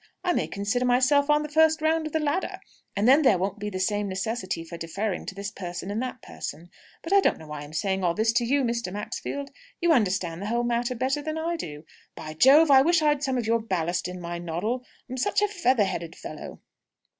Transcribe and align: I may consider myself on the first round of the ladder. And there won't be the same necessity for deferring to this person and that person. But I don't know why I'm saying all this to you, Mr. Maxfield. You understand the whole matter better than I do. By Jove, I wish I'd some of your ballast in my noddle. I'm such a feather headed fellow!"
I 0.23 0.33
may 0.33 0.47
consider 0.47 0.83
myself 0.83 1.29
on 1.29 1.43
the 1.43 1.47
first 1.47 1.79
round 1.79 2.07
of 2.07 2.11
the 2.11 2.19
ladder. 2.19 2.59
And 2.95 3.07
there 3.07 3.37
won't 3.37 3.59
be 3.59 3.69
the 3.69 3.79
same 3.79 4.09
necessity 4.09 4.63
for 4.63 4.75
deferring 4.75 5.27
to 5.27 5.35
this 5.35 5.51
person 5.51 5.91
and 5.91 6.01
that 6.01 6.23
person. 6.23 6.71
But 7.03 7.13
I 7.13 7.19
don't 7.19 7.37
know 7.37 7.45
why 7.45 7.59
I'm 7.61 7.71
saying 7.71 8.03
all 8.03 8.15
this 8.15 8.33
to 8.33 8.43
you, 8.43 8.63
Mr. 8.63 8.91
Maxfield. 8.91 9.51
You 9.79 9.91
understand 9.93 10.41
the 10.41 10.47
whole 10.47 10.63
matter 10.63 10.95
better 10.95 11.21
than 11.21 11.37
I 11.37 11.55
do. 11.55 11.85
By 12.15 12.33
Jove, 12.33 12.71
I 12.71 12.81
wish 12.81 13.03
I'd 13.03 13.21
some 13.21 13.37
of 13.37 13.45
your 13.45 13.59
ballast 13.59 14.07
in 14.07 14.19
my 14.19 14.39
noddle. 14.39 14.83
I'm 15.07 15.17
such 15.17 15.39
a 15.43 15.47
feather 15.47 15.83
headed 15.85 16.15
fellow!" 16.15 16.57